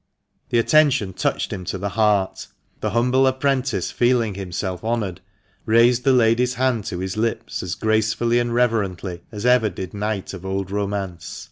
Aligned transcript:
The 0.49 0.57
attention 0.57 1.13
touched 1.13 1.53
him 1.53 1.63
to 1.65 1.77
the 1.77 1.89
heart; 1.89 2.47
the 2.79 2.89
humble 2.89 3.27
apprentice, 3.27 3.91
feeling 3.91 4.33
himself 4.33 4.83
honoured, 4.83 5.21
raised 5.67 6.05
the 6.05 6.11
lady's 6.11 6.55
hand 6.55 6.85
to 6.85 6.97
his 6.97 7.17
lips 7.17 7.61
as 7.61 7.75
gracefully 7.75 8.39
and 8.39 8.51
reverently 8.51 9.21
as 9.31 9.45
ever 9.45 9.69
did 9.69 9.93
knight 9.93 10.33
of 10.33 10.43
old 10.43 10.71
romance. 10.71 11.39